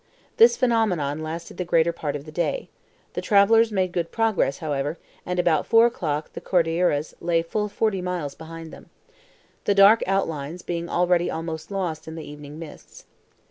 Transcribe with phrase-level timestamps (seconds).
[0.37, 2.69] This phenomenon lasted the greater part of the day.
[3.13, 8.01] The travelers made good progress, however, and about four o'clock the Cordilleras lay full forty
[8.01, 8.89] miles behind them,
[9.65, 13.05] the dark outlines being already almost lost in the evening mists.